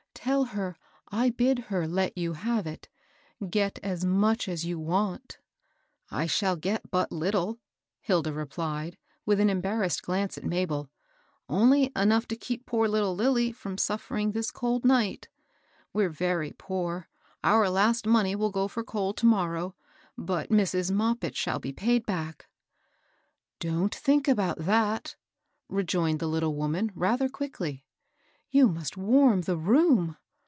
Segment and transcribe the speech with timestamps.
[0.23, 0.77] Tell her
[1.11, 2.87] I bid her let you have it;
[3.49, 5.39] get as much as you want.""
[6.11, 7.57] I shall get but httle,"
[8.01, 10.91] Hilda replied, with an embarrassed glance at Mabel,
[11.49, 15.27] —"only enough to keep poor little Lilly from suffering this cold night.
[15.91, 17.07] We're very poor—
[17.53, 19.75] our last money will go for coal to morrow;
[20.19, 20.91] but Mrs.
[20.91, 22.45] Moppit shall be paid back.''
[23.59, 25.15] "Don't think about that,"
[25.67, 27.85] rejoined the litde woman, rather quickly."
[28.53, 30.17] You must warm the room.